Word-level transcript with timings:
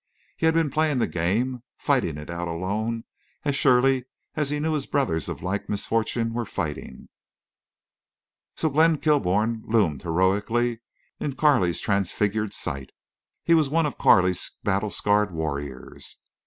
He 0.35 0.47
had 0.47 0.55
been 0.55 0.71
playing 0.71 0.97
the 0.97 1.05
game—fighting 1.05 2.17
it 2.17 2.31
out 2.31 2.47
alone 2.47 3.03
as 3.45 3.55
surely 3.55 4.05
he 4.35 4.59
knew 4.59 4.73
his 4.73 4.87
brothers 4.87 5.29
of 5.29 5.43
like 5.43 5.69
misfortune 5.69 6.33
were 6.33 6.43
fighting. 6.43 7.09
So 8.55 8.69
Glenn 8.71 8.97
Kilbourne 8.97 9.61
loomed 9.63 10.01
heroically 10.01 10.79
in 11.19 11.35
Carley's 11.35 11.79
transfigured 11.79 12.51
sight. 12.55 12.89
He 13.43 13.53
was 13.53 13.69
one 13.69 13.85
of 13.85 13.99
Carley's 13.99 14.57
battle 14.63 14.89
scarred 14.89 15.31
warriors. 15.33 16.17